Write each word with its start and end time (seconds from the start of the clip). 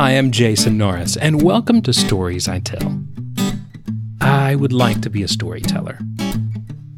Hi, 0.00 0.12
I'm 0.12 0.30
Jason 0.30 0.78
Norris, 0.78 1.18
and 1.18 1.42
welcome 1.42 1.82
to 1.82 1.92
Stories 1.92 2.48
I 2.48 2.60
Tell. 2.60 3.04
I 4.22 4.54
would 4.54 4.72
like 4.72 5.02
to 5.02 5.10
be 5.10 5.22
a 5.22 5.28
storyteller, 5.28 5.98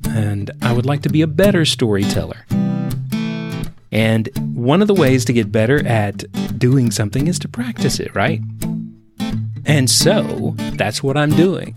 and 0.09 0.53
I 0.63 0.73
would 0.73 0.87
like 0.87 1.03
to 1.03 1.09
be 1.09 1.21
a 1.21 1.27
better 1.27 1.65
storyteller. 1.65 2.47
And 3.91 4.29
one 4.55 4.83
of 4.83 4.87
the 4.87 4.95
ways 4.95 5.25
to 5.25 5.33
get 5.33 5.51
better 5.51 5.85
at 5.85 6.23
doing 6.61 6.93
something 6.93 7.27
is 7.27 7.41
to 7.41 7.49
practice 7.49 7.99
it, 7.99 8.15
right? 8.15 8.41
And 9.65 9.91
so 9.91 10.55
that's 10.75 11.03
what 11.03 11.17
I'm 11.17 11.31
doing. 11.31 11.75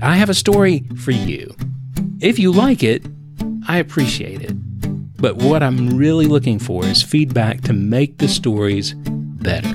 I 0.00 0.14
have 0.14 0.30
a 0.30 0.34
story 0.34 0.84
for 0.98 1.10
you. 1.10 1.52
If 2.20 2.38
you 2.38 2.52
like 2.52 2.84
it, 2.84 3.04
I 3.66 3.78
appreciate 3.78 4.40
it. 4.42 4.52
But 5.20 5.34
what 5.34 5.64
I'm 5.64 5.96
really 5.96 6.26
looking 6.26 6.60
for 6.60 6.84
is 6.84 7.02
feedback 7.02 7.62
to 7.62 7.72
make 7.72 8.18
the 8.18 8.28
stories 8.28 8.94
better. 8.94 9.74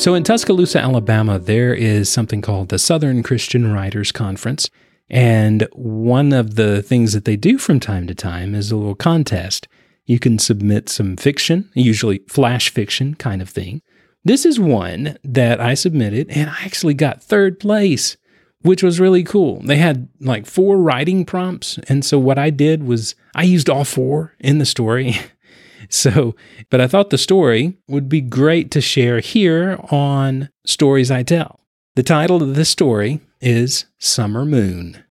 So 0.00 0.14
in 0.14 0.24
Tuscaloosa, 0.24 0.78
Alabama, 0.78 1.38
there 1.38 1.74
is 1.74 2.08
something 2.08 2.40
called 2.40 2.70
the 2.70 2.78
Southern 2.78 3.22
Christian 3.22 3.70
Writers 3.70 4.12
Conference. 4.12 4.70
And 5.10 5.68
one 5.72 6.32
of 6.32 6.54
the 6.54 6.80
things 6.80 7.12
that 7.12 7.26
they 7.26 7.36
do 7.36 7.58
from 7.58 7.80
time 7.80 8.06
to 8.06 8.14
time 8.14 8.54
is 8.54 8.72
a 8.72 8.76
little 8.76 8.94
contest. 8.94 9.68
You 10.06 10.18
can 10.18 10.38
submit 10.38 10.88
some 10.88 11.18
fiction, 11.18 11.68
usually 11.74 12.22
flash 12.30 12.70
fiction 12.70 13.14
kind 13.14 13.42
of 13.42 13.50
thing. 13.50 13.82
This 14.24 14.46
is 14.46 14.58
one 14.58 15.18
that 15.22 15.60
I 15.60 15.74
submitted 15.74 16.30
and 16.30 16.48
I 16.48 16.56
actually 16.64 16.94
got 16.94 17.22
third 17.22 17.60
place, 17.60 18.16
which 18.62 18.82
was 18.82 19.00
really 19.00 19.22
cool. 19.22 19.60
They 19.60 19.76
had 19.76 20.08
like 20.18 20.46
four 20.46 20.78
writing 20.78 21.26
prompts. 21.26 21.78
And 21.90 22.06
so 22.06 22.18
what 22.18 22.38
I 22.38 22.48
did 22.48 22.84
was 22.84 23.14
I 23.34 23.42
used 23.42 23.68
all 23.68 23.84
four 23.84 24.34
in 24.40 24.56
the 24.60 24.64
story. 24.64 25.16
So, 25.90 26.36
but 26.70 26.80
I 26.80 26.86
thought 26.86 27.10
the 27.10 27.18
story 27.18 27.76
would 27.88 28.08
be 28.08 28.20
great 28.20 28.70
to 28.70 28.80
share 28.80 29.18
here 29.18 29.76
on 29.90 30.48
Stories 30.64 31.10
I 31.10 31.24
Tell. 31.24 31.58
The 31.96 32.04
title 32.04 32.42
of 32.42 32.54
this 32.54 32.70
story 32.70 33.20
is 33.40 33.86
Summer 33.98 34.44
Moon. 34.44 35.02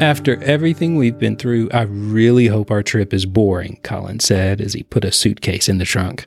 After 0.00 0.42
everything 0.42 0.96
we've 0.96 1.18
been 1.18 1.36
through, 1.36 1.68
I 1.72 1.82
really 1.82 2.46
hope 2.46 2.70
our 2.70 2.82
trip 2.82 3.12
is 3.12 3.26
boring, 3.26 3.78
Colin 3.82 4.18
said 4.18 4.62
as 4.62 4.72
he 4.72 4.82
put 4.82 5.04
a 5.04 5.12
suitcase 5.12 5.68
in 5.68 5.76
the 5.76 5.84
trunk. 5.84 6.26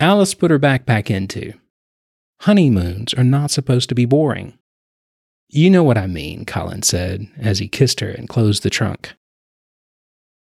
Alice 0.00 0.32
put 0.32 0.50
her 0.50 0.58
backpack 0.58 1.10
into. 1.10 1.52
Honeymoons 2.40 3.12
are 3.12 3.22
not 3.22 3.50
supposed 3.50 3.90
to 3.90 3.94
be 3.94 4.06
boring. 4.06 4.58
You 5.48 5.70
know 5.70 5.82
what 5.84 5.98
I 5.98 6.06
mean, 6.06 6.44
Colin 6.44 6.82
said 6.82 7.28
as 7.38 7.58
he 7.58 7.68
kissed 7.68 8.00
her 8.00 8.10
and 8.10 8.28
closed 8.28 8.62
the 8.62 8.70
trunk. 8.70 9.14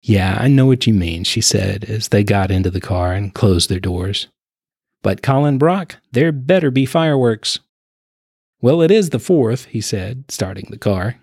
Yeah, 0.02 0.36
I 0.39 0.48
know 0.48 0.66
what 0.66 0.86
you 0.86 0.94
mean, 0.94 1.25
she 1.25 1.41
said 1.41 1.84
as 1.84 2.08
they 2.08 2.22
got 2.22 2.50
into 2.50 2.70
the 2.70 2.80
car 2.80 3.12
and 3.12 3.34
closed 3.34 3.69
their 3.69 3.80
doors. 3.80 4.28
But 5.02 5.22
Colin 5.22 5.58
Brock, 5.58 5.97
there 6.12 6.33
better 6.33 6.70
be 6.70 6.86
fireworks. 6.86 7.61
Well, 8.61 8.83
it 8.83 8.91
is 8.91 9.11
the 9.11 9.19
fourth, 9.19 9.67
he 9.67 9.80
said, 9.80 10.24
starting 10.28 10.67
the 10.70 10.78
car. 10.78 11.17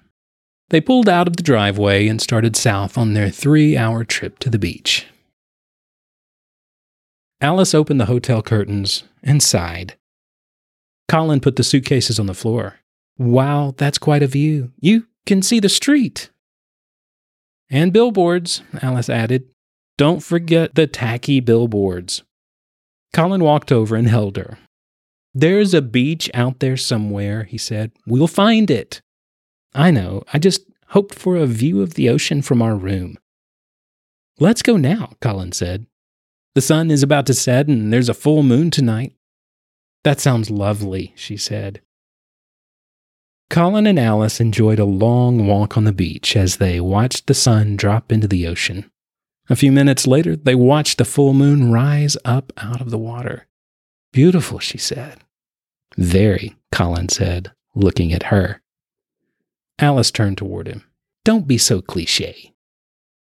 They 0.69 0.81
pulled 0.81 1.09
out 1.09 1.27
of 1.27 1.37
the 1.37 1.43
driveway 1.43 2.07
and 2.07 2.21
started 2.21 2.55
south 2.55 2.97
on 2.97 3.13
their 3.13 3.29
three 3.29 3.77
hour 3.77 4.03
trip 4.03 4.39
to 4.39 4.49
the 4.49 4.59
beach. 4.59 5.07
Alice 7.41 7.73
opened 7.73 7.99
the 7.99 8.05
hotel 8.05 8.41
curtains 8.41 9.03
and 9.21 9.43
sighed. 9.43 9.97
Colin 11.09 11.41
put 11.41 11.57
the 11.57 11.63
suitcases 11.63 12.19
on 12.19 12.25
the 12.25 12.33
floor. 12.33 12.79
Wow, 13.17 13.73
that's 13.77 13.97
quite 13.97 14.23
a 14.23 14.27
view. 14.27 14.71
You 14.79 15.07
can 15.25 15.41
see 15.41 15.59
the 15.59 15.69
street. 15.69 16.29
And 17.69 17.93
billboards, 17.93 18.61
Alice 18.81 19.09
added. 19.09 19.45
Don't 19.97 20.21
forget 20.21 20.75
the 20.75 20.87
tacky 20.87 21.39
billboards. 21.39 22.23
Colin 23.13 23.43
walked 23.43 23.71
over 23.71 23.95
and 23.95 24.07
held 24.07 24.37
her. 24.37 24.57
There's 25.35 25.73
a 25.73 25.81
beach 25.81 26.29
out 26.33 26.59
there 26.59 26.77
somewhere, 26.77 27.43
he 27.43 27.57
said. 27.57 27.91
We'll 28.05 28.27
find 28.27 28.69
it. 28.69 29.01
I 29.73 29.91
know. 29.91 30.23
I 30.33 30.39
just 30.39 30.61
hoped 30.89 31.15
for 31.15 31.35
a 31.35 31.47
view 31.47 31.81
of 31.81 31.95
the 31.95 32.09
ocean 32.09 32.41
from 32.41 32.61
our 32.61 32.75
room. 32.75 33.17
Let's 34.39 34.61
go 34.61 34.77
now, 34.77 35.13
Colin 35.21 35.51
said. 35.51 35.85
The 36.55 36.61
sun 36.61 36.91
is 36.91 37.01
about 37.01 37.25
to 37.27 37.33
set 37.33 37.67
and 37.67 37.91
there's 37.91 38.09
a 38.09 38.13
full 38.13 38.43
moon 38.43 38.69
tonight. 38.69 39.13
That 40.03 40.19
sounds 40.19 40.51
lovely, 40.51 41.13
she 41.15 41.37
said. 41.37 41.81
Colin 43.49 43.85
and 43.85 43.99
Alice 43.99 44.39
enjoyed 44.39 44.79
a 44.79 44.85
long 44.85 45.45
walk 45.45 45.77
on 45.77 45.83
the 45.83 45.91
beach 45.91 46.35
as 46.35 46.57
they 46.57 46.79
watched 46.79 47.27
the 47.27 47.33
sun 47.33 47.75
drop 47.75 48.11
into 48.11 48.27
the 48.27 48.47
ocean. 48.47 48.89
A 49.49 49.55
few 49.55 49.71
minutes 49.71 50.07
later, 50.07 50.35
they 50.35 50.55
watched 50.55 50.97
the 50.97 51.05
full 51.05 51.33
moon 51.33 51.71
rise 51.71 52.17
up 52.25 52.51
out 52.57 52.81
of 52.81 52.89
the 52.89 52.97
water. 52.97 53.47
Beautiful, 54.11 54.59
she 54.59 54.77
said. 54.77 55.19
Very, 55.97 56.55
Colin 56.71 57.09
said, 57.09 57.51
looking 57.75 58.13
at 58.13 58.23
her. 58.23 58.61
Alice 59.79 60.11
turned 60.11 60.37
toward 60.37 60.67
him. 60.67 60.83
Don't 61.25 61.47
be 61.47 61.57
so 61.57 61.81
cliche. 61.81 62.53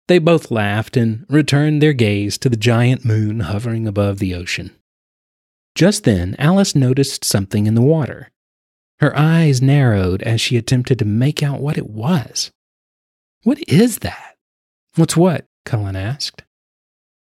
They 0.08 0.18
both 0.18 0.50
laughed 0.50 0.96
and 0.96 1.24
returned 1.28 1.80
their 1.80 1.92
gaze 1.92 2.36
to 2.38 2.48
the 2.48 2.56
giant 2.56 3.04
moon 3.04 3.40
hovering 3.40 3.86
above 3.86 4.18
the 4.18 4.34
ocean. 4.34 4.70
Just 5.74 6.04
then, 6.04 6.36
Alice 6.38 6.74
noticed 6.74 7.24
something 7.24 7.66
in 7.66 7.74
the 7.74 7.80
water. 7.80 8.31
Her 9.00 9.16
eyes 9.18 9.60
narrowed 9.60 10.22
as 10.22 10.40
she 10.40 10.56
attempted 10.56 10.98
to 10.98 11.04
make 11.04 11.42
out 11.42 11.60
what 11.60 11.78
it 11.78 11.88
was. 11.88 12.50
What 13.42 13.58
is 13.68 13.98
that? 13.98 14.36
What's 14.94 15.16
what? 15.16 15.46
Colin 15.64 15.96
asked. 15.96 16.44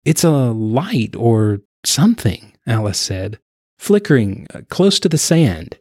It's 0.03 0.23
a 0.23 0.29
light 0.29 1.15
or 1.15 1.59
something, 1.85 2.53
Alice 2.65 2.99
said, 2.99 3.39
flickering 3.77 4.47
uh, 4.53 4.61
close 4.69 4.99
to 5.01 5.09
the 5.09 5.17
sand. 5.17 5.77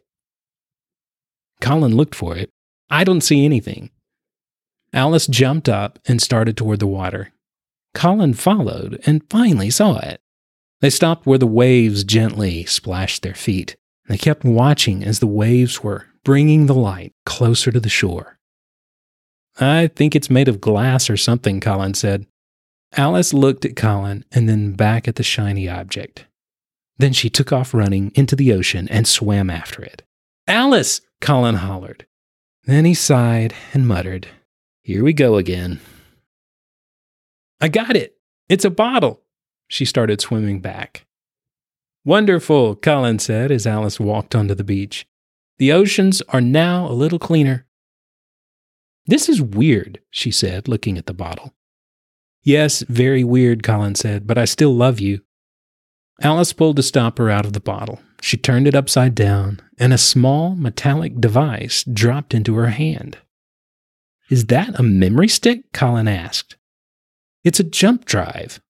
Colin 1.61 1.95
looked 1.95 2.15
for 2.15 2.37
it. 2.37 2.49
I 2.89 3.03
don't 3.03 3.21
see 3.21 3.43
anything. 3.43 3.91
Alice 4.93 5.27
jumped 5.27 5.69
up 5.69 5.99
and 6.07 6.21
started 6.21 6.57
toward 6.57 6.79
the 6.79 6.87
water. 6.87 7.31
Colin 7.93 8.33
followed 8.33 9.01
and 9.05 9.27
finally 9.29 9.69
saw 9.69 9.99
it. 9.99 10.21
They 10.81 10.89
stopped 10.89 11.25
where 11.25 11.37
the 11.37 11.47
waves 11.47 12.03
gently 12.03 12.65
splashed 12.65 13.21
their 13.21 13.33
feet. 13.33 13.75
They 14.09 14.17
kept 14.17 14.43
watching 14.43 15.03
as 15.03 15.19
the 15.19 15.27
waves 15.27 15.83
were 15.83 16.07
bringing 16.23 16.65
the 16.65 16.73
light 16.73 17.13
closer 17.27 17.71
to 17.71 17.79
the 17.79 17.89
shore. 17.89 18.39
I 19.59 19.87
think 19.87 20.15
it's 20.15 20.31
made 20.31 20.47
of 20.47 20.59
glass 20.59 21.11
or 21.11 21.15
something, 21.15 21.59
Colin 21.59 21.93
said. 21.93 22.25
Alice 22.97 23.33
looked 23.33 23.65
at 23.65 23.75
Colin 23.75 24.25
and 24.31 24.49
then 24.49 24.73
back 24.73 25.07
at 25.07 25.15
the 25.15 25.23
shiny 25.23 25.69
object. 25.69 26.25
Then 26.97 27.13
she 27.13 27.29
took 27.29 27.53
off 27.53 27.73
running 27.73 28.11
into 28.15 28.35
the 28.35 28.51
ocean 28.51 28.87
and 28.89 29.07
swam 29.07 29.49
after 29.49 29.83
it. 29.83 30.01
Alice! 30.47 31.01
Colin 31.21 31.55
hollered. 31.55 32.07
Then 32.63 32.85
he 32.85 32.95
sighed 32.95 33.53
and 33.73 33.87
muttered, 33.87 34.27
Here 34.81 35.03
we 35.03 35.13
go 35.13 35.37
again. 35.37 35.81
I 37.61 37.67
got 37.67 37.95
it! 37.95 38.15
It's 38.47 38.65
a 38.65 38.71
bottle! 38.71 39.21
She 39.67 39.85
started 39.85 40.19
swimming 40.19 40.61
back. 40.61 41.05
Wonderful, 42.05 42.75
Colin 42.75 43.19
said 43.19 43.51
as 43.51 43.67
Alice 43.67 43.99
walked 43.99 44.33
onto 44.33 44.55
the 44.55 44.63
beach. 44.63 45.05
The 45.57 45.71
oceans 45.71 46.21
are 46.29 46.41
now 46.41 46.87
a 46.87 46.93
little 46.93 47.19
cleaner. 47.19 47.67
This 49.05 49.27
is 49.27 49.41
weird, 49.41 49.99
she 50.09 50.31
said, 50.31 50.67
looking 50.67 50.97
at 50.97 51.05
the 51.05 51.13
bottle. 51.13 51.53
Yes, 52.43 52.83
very 52.87 53.23
weird, 53.23 53.63
Colin 53.63 53.95
said, 53.95 54.25
but 54.25 54.37
I 54.37 54.45
still 54.45 54.73
love 54.73 54.99
you. 54.99 55.21
Alice 56.21 56.53
pulled 56.53 56.77
the 56.77 56.83
stopper 56.83 57.29
out 57.29 57.45
of 57.45 57.53
the 57.53 57.59
bottle. 57.59 57.99
She 58.21 58.37
turned 58.37 58.67
it 58.67 58.75
upside 58.75 59.15
down, 59.15 59.61
and 59.77 59.93
a 59.93 59.97
small 59.97 60.55
metallic 60.55 61.19
device 61.19 61.83
dropped 61.83 62.33
into 62.33 62.55
her 62.55 62.67
hand. 62.67 63.17
Is 64.29 64.45
that 64.45 64.79
a 64.79 64.83
memory 64.83 65.27
stick? 65.27 65.71
Colin 65.73 66.07
asked. 66.07 66.55
It's 67.43 67.59
a 67.59 67.63
jump 67.63 68.05
drive. 68.05 68.61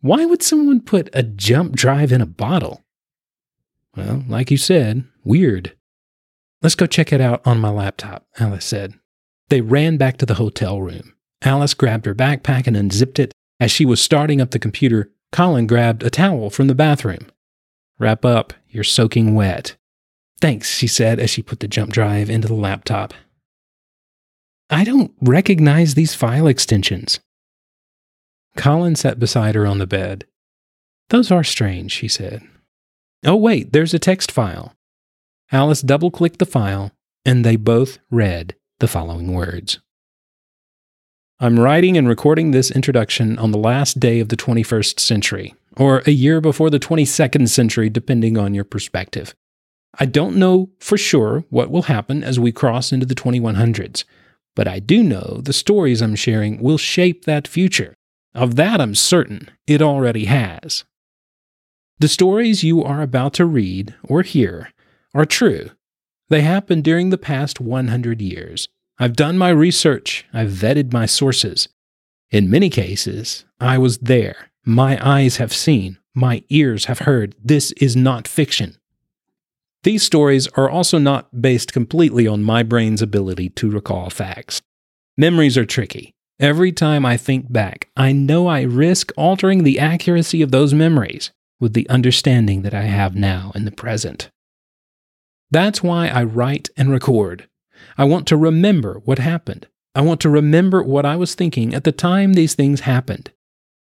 Why 0.00 0.24
would 0.24 0.42
someone 0.42 0.80
put 0.80 1.08
a 1.12 1.22
jump 1.22 1.74
drive 1.74 2.12
in 2.12 2.20
a 2.20 2.26
bottle? 2.26 2.84
Well, 3.96 4.24
like 4.28 4.50
you 4.50 4.56
said, 4.56 5.04
weird. 5.24 5.74
Let's 6.62 6.74
go 6.74 6.86
check 6.86 7.12
it 7.12 7.20
out 7.20 7.46
on 7.46 7.60
my 7.60 7.70
laptop, 7.70 8.26
Alice 8.38 8.64
said. 8.64 8.94
They 9.48 9.60
ran 9.60 9.96
back 9.96 10.18
to 10.18 10.26
the 10.26 10.34
hotel 10.34 10.80
room. 10.80 11.14
Alice 11.42 11.74
grabbed 11.74 12.06
her 12.06 12.14
backpack 12.14 12.66
and 12.66 12.76
unzipped 12.76 13.18
it. 13.18 13.32
As 13.58 13.70
she 13.70 13.86
was 13.86 14.00
starting 14.00 14.40
up 14.40 14.50
the 14.50 14.58
computer, 14.58 15.12
Colin 15.32 15.66
grabbed 15.66 16.02
a 16.02 16.10
towel 16.10 16.50
from 16.50 16.66
the 16.66 16.74
bathroom. 16.74 17.30
Wrap 17.98 18.24
up, 18.24 18.52
you're 18.68 18.84
soaking 18.84 19.34
wet. 19.34 19.76
Thanks, 20.40 20.76
she 20.76 20.86
said 20.86 21.18
as 21.18 21.30
she 21.30 21.42
put 21.42 21.60
the 21.60 21.68
jump 21.68 21.92
drive 21.92 22.28
into 22.28 22.48
the 22.48 22.54
laptop. 22.54 23.14
I 24.68 24.84
don't 24.84 25.12
recognize 25.22 25.94
these 25.94 26.14
file 26.14 26.46
extensions. 26.46 27.20
Colin 28.56 28.96
sat 28.96 29.18
beside 29.18 29.54
her 29.54 29.66
on 29.66 29.78
the 29.78 29.86
bed. 29.86 30.26
Those 31.10 31.30
are 31.30 31.44
strange, 31.44 31.92
she 31.92 32.08
said. 32.08 32.42
Oh, 33.24 33.36
wait, 33.36 33.72
there's 33.72 33.94
a 33.94 33.98
text 33.98 34.32
file. 34.32 34.74
Alice 35.52 35.82
double 35.82 36.10
clicked 36.10 36.38
the 36.38 36.46
file, 36.46 36.90
and 37.24 37.44
they 37.44 37.56
both 37.56 37.98
read 38.10 38.56
the 38.80 38.88
following 38.88 39.32
words 39.32 39.78
I'm 41.38 41.60
writing 41.60 41.98
and 41.98 42.08
recording 42.08 42.50
this 42.50 42.70
introduction 42.70 43.38
on 43.38 43.50
the 43.50 43.58
last 43.58 44.00
day 44.00 44.20
of 44.20 44.30
the 44.30 44.38
21st 44.38 44.98
century, 44.98 45.54
or 45.76 46.02
a 46.06 46.10
year 46.10 46.40
before 46.40 46.70
the 46.70 46.78
22nd 46.78 47.50
century, 47.50 47.90
depending 47.90 48.38
on 48.38 48.54
your 48.54 48.64
perspective. 48.64 49.34
I 49.98 50.06
don't 50.06 50.36
know 50.36 50.70
for 50.78 50.96
sure 50.96 51.44
what 51.50 51.70
will 51.70 51.82
happen 51.82 52.24
as 52.24 52.40
we 52.40 52.52
cross 52.52 52.90
into 52.90 53.04
the 53.04 53.14
2100s, 53.14 54.04
but 54.54 54.66
I 54.66 54.78
do 54.78 55.02
know 55.02 55.40
the 55.42 55.52
stories 55.52 56.00
I'm 56.00 56.16
sharing 56.16 56.62
will 56.62 56.78
shape 56.78 57.26
that 57.26 57.46
future. 57.46 57.95
Of 58.36 58.56
that, 58.56 58.82
I'm 58.82 58.94
certain 58.94 59.50
it 59.66 59.80
already 59.80 60.26
has. 60.26 60.84
The 62.00 62.06
stories 62.06 62.62
you 62.62 62.84
are 62.84 63.00
about 63.00 63.32
to 63.34 63.46
read 63.46 63.94
or 64.04 64.20
hear 64.20 64.74
are 65.14 65.24
true. 65.24 65.70
They 66.28 66.42
happened 66.42 66.84
during 66.84 67.08
the 67.08 67.16
past 67.16 67.60
100 67.60 68.20
years. 68.20 68.68
I've 68.98 69.16
done 69.16 69.38
my 69.38 69.48
research, 69.48 70.26
I've 70.34 70.50
vetted 70.50 70.92
my 70.92 71.06
sources. 71.06 71.70
In 72.30 72.50
many 72.50 72.68
cases, 72.68 73.46
I 73.58 73.78
was 73.78 73.98
there. 73.98 74.50
My 74.66 74.98
eyes 75.02 75.38
have 75.38 75.54
seen, 75.54 75.96
my 76.14 76.44
ears 76.50 76.84
have 76.86 77.00
heard. 77.00 77.34
This 77.42 77.72
is 77.72 77.96
not 77.96 78.28
fiction. 78.28 78.76
These 79.82 80.02
stories 80.02 80.46
are 80.48 80.68
also 80.68 80.98
not 80.98 81.40
based 81.40 81.72
completely 81.72 82.26
on 82.26 82.42
my 82.42 82.62
brain's 82.62 83.00
ability 83.00 83.48
to 83.50 83.70
recall 83.70 84.10
facts. 84.10 84.60
Memories 85.16 85.56
are 85.56 85.64
tricky. 85.64 86.15
Every 86.38 86.70
time 86.70 87.06
I 87.06 87.16
think 87.16 87.50
back, 87.50 87.88
I 87.96 88.12
know 88.12 88.46
I 88.46 88.62
risk 88.62 89.10
altering 89.16 89.64
the 89.64 89.78
accuracy 89.78 90.42
of 90.42 90.50
those 90.50 90.74
memories 90.74 91.30
with 91.58 91.72
the 91.72 91.88
understanding 91.88 92.60
that 92.62 92.74
I 92.74 92.82
have 92.82 93.16
now 93.16 93.52
in 93.54 93.64
the 93.64 93.70
present. 93.70 94.30
That's 95.50 95.82
why 95.82 96.08
I 96.08 96.24
write 96.24 96.68
and 96.76 96.90
record. 96.90 97.48
I 97.96 98.04
want 98.04 98.26
to 98.28 98.36
remember 98.36 99.00
what 99.04 99.18
happened. 99.18 99.66
I 99.94 100.02
want 100.02 100.20
to 100.20 100.28
remember 100.28 100.82
what 100.82 101.06
I 101.06 101.16
was 101.16 101.34
thinking 101.34 101.74
at 101.74 101.84
the 101.84 101.92
time 101.92 102.34
these 102.34 102.54
things 102.54 102.80
happened. 102.80 103.30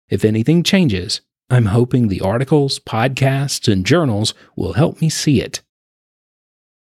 If 0.09 0.25
anything 0.25 0.63
changes, 0.63 1.21
I'm 1.51 1.67
hoping 1.67 2.07
the 2.07 2.21
articles, 2.21 2.79
podcasts, 2.79 3.71
and 3.71 3.85
journals 3.85 4.33
will 4.55 4.73
help 4.73 5.01
me 5.01 5.09
see 5.09 5.39
it. 5.39 5.61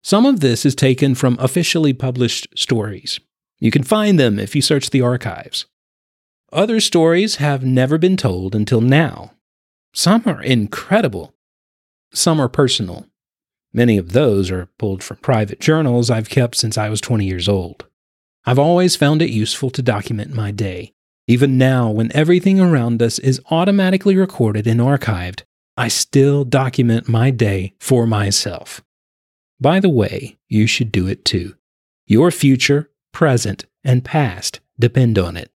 Some 0.04 0.26
of 0.26 0.40
this 0.40 0.66
is 0.66 0.74
taken 0.74 1.14
from 1.14 1.38
officially 1.40 1.94
published 1.94 2.48
stories. 2.56 3.20
You 3.62 3.72
can 3.72 3.84
find 3.84 4.20
them 4.20 4.40
if 4.40 4.56
you 4.56 4.62
search 4.62 4.90
the 4.90 5.02
archives. 5.02 5.66
Other 6.52 6.82
stories 6.82 7.36
have 7.38 7.64
never 7.64 7.98
been 7.98 8.18
told 8.18 8.56
until 8.56 8.82
now. 8.82 9.32
Some 9.94 10.24
are 10.26 10.42
incredible. 10.42 11.34
Some 12.12 12.42
are 12.42 12.50
personal. 12.50 13.06
Many 13.72 13.98
of 13.98 14.12
those 14.12 14.52
are 14.52 14.68
pulled 14.78 15.04
from 15.04 15.18
private 15.18 15.62
journals 15.62 16.10
I've 16.10 16.28
kept 16.28 16.58
since 16.58 16.78
I 16.78 16.90
was 16.90 17.00
20 17.00 17.26
years 17.26 17.48
old. 17.48 17.86
I've 18.46 18.60
always 18.60 18.96
found 18.96 19.22
it 19.22 19.30
useful 19.30 19.70
to 19.70 19.82
document 19.82 20.34
my 20.34 20.52
day. 20.52 20.94
Even 21.28 21.58
now, 21.58 21.90
when 21.90 22.12
everything 22.14 22.60
around 22.60 23.02
us 23.02 23.20
is 23.20 23.40
automatically 23.52 24.18
recorded 24.18 24.66
and 24.66 24.82
archived, 24.82 25.44
I 25.78 25.88
still 25.88 26.44
document 26.44 27.08
my 27.08 27.30
day 27.30 27.76
for 27.80 28.06
myself. 28.08 28.82
By 29.60 29.80
the 29.80 29.90
way, 29.90 30.38
you 30.50 30.68
should 30.68 30.92
do 30.92 31.08
it 31.08 31.24
too. 31.24 31.56
Your 32.08 32.32
future, 32.32 32.90
present, 33.12 33.66
and 33.84 34.04
past 34.04 34.60
depend 34.80 35.18
on 35.18 35.38
it. 35.38 35.52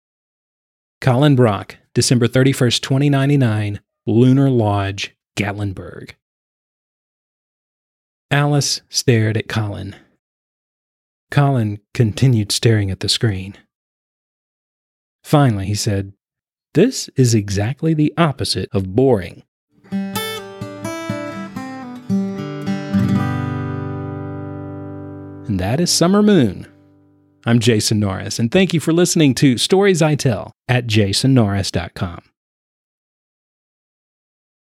Colin 1.01 1.35
Brock, 1.35 1.77
December 1.93 2.27
31st, 2.27 2.81
2099, 2.81 3.79
Lunar 4.05 4.49
Lodge, 4.49 5.15
Gatlinburg. 5.37 6.11
Alice 8.31 8.81
stared 8.89 9.37
at 9.37 9.47
Colin. 9.47 9.95
Colin 11.31 11.79
continued 11.93 12.51
staring 12.51 12.91
at 12.91 12.99
the 13.01 13.09
screen. 13.09 13.55
Finally, 15.23 15.65
he 15.65 15.75
said, 15.75 16.13
This 16.73 17.09
is 17.15 17.33
exactly 17.33 17.93
the 17.93 18.13
opposite 18.17 18.69
of 18.71 18.95
boring. 18.95 19.43
And 25.47 25.59
that 25.59 25.79
is 25.79 25.91
Summer 25.91 26.23
Moon. 26.23 26.67
I'm 27.47 27.59
Jason 27.59 27.99
Norris, 27.99 28.39
and 28.39 28.51
thank 28.51 28.73
you 28.73 28.79
for 28.79 28.91
listening 28.91 29.35
to 29.35 29.57
Stories 29.57 30.01
I 30.01 30.15
Tell 30.15 30.51
at 30.67 30.87
jasonnorris.com. 30.87 32.34